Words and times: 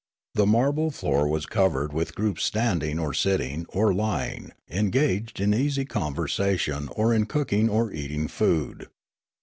The 0.33 0.47
marble 0.47 0.89
floor 0.89 1.27
was 1.27 1.45
covered 1.45 1.93
with 1.93 2.15
groups 2.15 2.43
standing, 2.43 2.97
or 2.97 3.13
sitting, 3.13 3.67
or 3.69 3.93
lying, 3.93 4.51
engaged 4.67 5.39
in 5.39 5.53
easy 5.53 5.85
conversation 5.85 6.87
or 6.95 7.13
in 7.13 7.27
cooking 7.27 7.69
or 7.69 7.91
eating 7.93 8.27
food. 8.27 8.87